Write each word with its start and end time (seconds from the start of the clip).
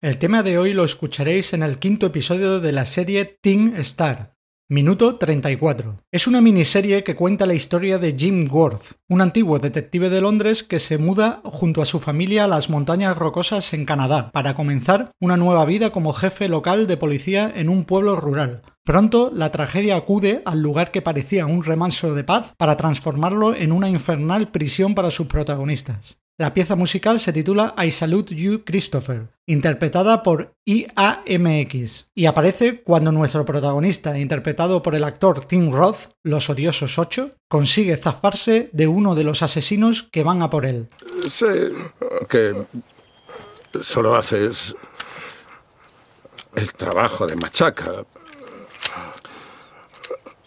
El 0.00 0.18
tema 0.18 0.44
de 0.44 0.58
hoy 0.58 0.74
lo 0.74 0.84
escucharéis 0.84 1.52
en 1.54 1.64
el 1.64 1.80
quinto 1.80 2.06
episodio 2.06 2.60
de 2.60 2.70
la 2.70 2.86
serie 2.86 3.24
Teen 3.24 3.74
Star, 3.78 4.36
Minuto 4.68 5.16
34. 5.16 6.04
Es 6.12 6.28
una 6.28 6.40
miniserie 6.40 7.02
que 7.02 7.16
cuenta 7.16 7.46
la 7.46 7.54
historia 7.54 7.98
de 7.98 8.14
Jim 8.16 8.48
Worth, 8.48 8.92
un 9.08 9.20
antiguo 9.22 9.58
detective 9.58 10.08
de 10.08 10.20
Londres 10.20 10.62
que 10.62 10.78
se 10.78 10.98
muda 10.98 11.40
junto 11.42 11.82
a 11.82 11.84
su 11.84 11.98
familia 11.98 12.44
a 12.44 12.46
las 12.46 12.70
montañas 12.70 13.18
rocosas 13.18 13.72
en 13.72 13.86
Canadá 13.86 14.30
para 14.30 14.54
comenzar 14.54 15.10
una 15.18 15.36
nueva 15.36 15.64
vida 15.64 15.90
como 15.90 16.12
jefe 16.12 16.48
local 16.48 16.86
de 16.86 16.96
policía 16.96 17.52
en 17.52 17.68
un 17.68 17.82
pueblo 17.82 18.14
rural. 18.14 18.62
Pronto 18.84 19.32
la 19.34 19.50
tragedia 19.50 19.96
acude 19.96 20.42
al 20.44 20.60
lugar 20.60 20.92
que 20.92 21.02
parecía 21.02 21.44
un 21.46 21.64
remanso 21.64 22.14
de 22.14 22.22
paz 22.22 22.54
para 22.56 22.76
transformarlo 22.76 23.56
en 23.56 23.72
una 23.72 23.88
infernal 23.88 24.52
prisión 24.52 24.94
para 24.94 25.10
sus 25.10 25.26
protagonistas. 25.26 26.20
La 26.40 26.54
pieza 26.54 26.76
musical 26.76 27.18
se 27.18 27.32
titula 27.32 27.74
I 27.76 27.90
Salute 27.90 28.32
You 28.32 28.62
Christopher, 28.64 29.26
interpretada 29.44 30.22
por 30.22 30.54
IAMX, 30.66 32.10
y 32.14 32.26
aparece 32.26 32.80
cuando 32.82 33.10
nuestro 33.10 33.44
protagonista, 33.44 34.16
interpretado 34.16 34.80
por 34.80 34.94
el 34.94 35.02
actor 35.02 35.44
Tim 35.44 35.72
Roth, 35.72 36.12
Los 36.22 36.48
Odiosos 36.48 36.96
8, 36.96 37.32
consigue 37.48 37.96
zafarse 37.96 38.70
de 38.72 38.86
uno 38.86 39.16
de 39.16 39.24
los 39.24 39.42
asesinos 39.42 40.04
que 40.12 40.22
van 40.22 40.40
a 40.40 40.48
por 40.48 40.64
él. 40.64 40.86
Sé 41.28 41.72
que 42.28 42.54
solo 43.80 44.14
haces 44.14 44.76
el 46.54 46.72
trabajo 46.72 47.26
de 47.26 47.34
machaca 47.34 48.06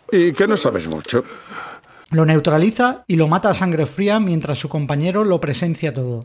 y 0.09 0.31
que 0.31 0.47
no 0.47 0.55
sabes 0.55 0.87
mucho. 0.87 1.25
Lo 2.11 2.25
neutraliza 2.25 3.05
y 3.07 3.15
lo 3.15 3.29
mata 3.29 3.49
a 3.49 3.53
sangre 3.53 3.85
fría 3.85 4.19
mientras 4.19 4.59
su 4.59 4.67
compañero 4.67 5.23
lo 5.23 5.39
presencia 5.39 5.93
todo. 5.93 6.19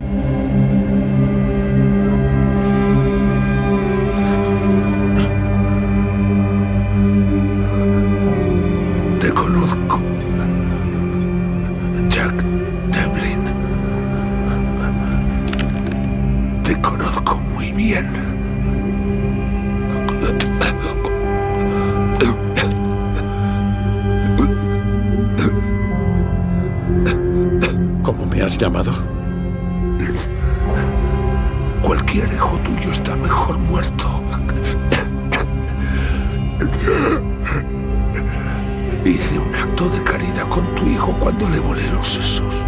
Llamado? 28.57 28.93
Cualquier 31.83 32.33
hijo 32.33 32.59
tuyo 32.59 32.91
está 32.91 33.15
mejor 33.17 33.59
muerto. 33.59 34.23
Hice 39.05 39.39
un 39.39 39.55
acto 39.55 39.89
de 39.91 40.03
caridad 40.03 40.49
con 40.49 40.67
tu 40.75 40.87
hijo 40.87 41.17
cuando 41.19 41.49
le 41.49 41.61
volé 41.61 41.89
los 41.93 42.09
sesos. 42.09 42.65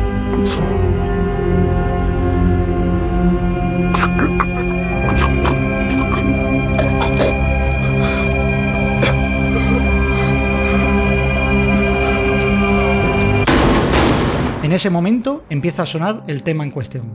En 14.69 14.75
ese 14.75 14.91
momento 14.91 15.45
empieza 15.49 15.85
a 15.85 15.87
sonar 15.87 16.25
el 16.27 16.43
tema 16.43 16.63
en 16.63 16.71
cuestión. 16.71 17.07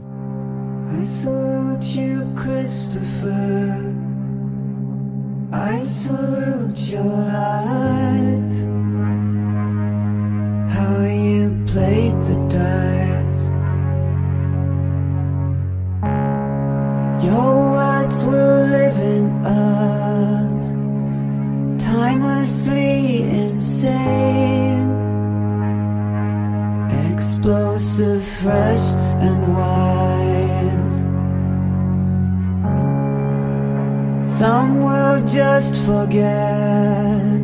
Explosive, 27.54 28.24
fresh, 28.42 28.84
and 29.22 29.54
wise. 29.54 30.96
Some 34.38 34.82
will 34.82 35.24
just 35.24 35.76
forget. 35.86 37.40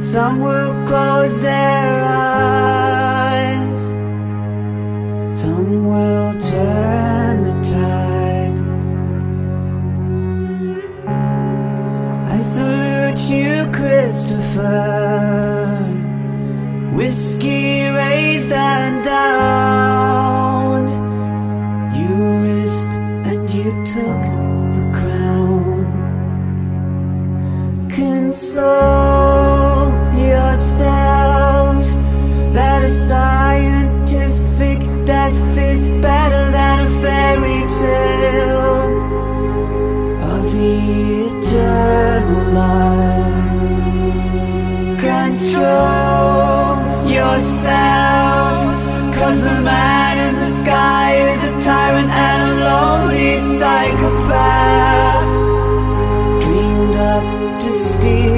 Some 0.00 0.40
will 0.40 0.74
close 0.86 1.38
their 1.40 2.04
eyes. 2.04 3.80
Some 5.40 5.86
will 5.86 6.32
turn 6.40 7.42
the 7.44 7.54
tide. 7.62 8.58
I 12.28 12.40
salute 12.40 13.20
you, 13.30 13.70
Christopher. 13.70 15.06
Whiskey 16.92 17.85
Control 45.56 46.76
yourselves, 47.08 48.60
cause 49.16 49.40
the 49.40 49.58
man 49.62 50.18
in 50.28 50.34
the 50.38 50.50
sky 50.60 51.16
is 51.32 51.44
a 51.44 51.52
tyrant 51.66 52.10
and 52.10 52.42
a 52.42 52.52
lonely 52.68 53.36
psychopath. 53.58 55.28
Dreamed 56.44 56.96
up 56.96 57.24
to 57.62 57.72
steal 57.72 58.35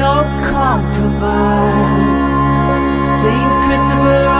no 0.00 0.24
compromise. 0.40 1.68
Saint 3.20 3.52
Christopher 3.66 4.39